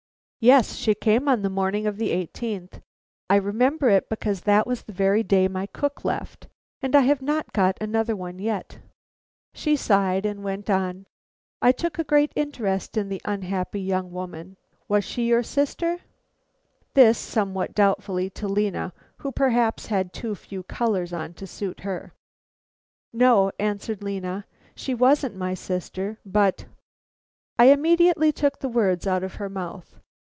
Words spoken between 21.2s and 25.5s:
to suit her. "No," answered Lena, "she wasn't